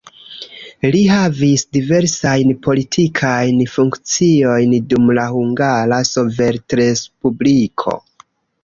[0.95, 8.01] Li havis diversajn politikajn funkciojn dum la Hungara Sovetrespubliko.